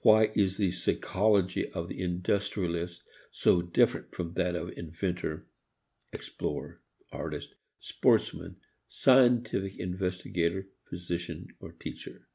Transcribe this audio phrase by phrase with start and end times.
[0.00, 5.46] Why is the psychology of the industrialist so different from that of inventor,
[6.12, 8.56] explorer, artist, sportsman,
[8.88, 11.46] scientific investigator, physician,
[11.78, 12.26] teacher?